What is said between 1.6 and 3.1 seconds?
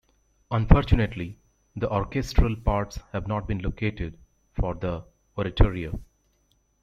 the orchestral parts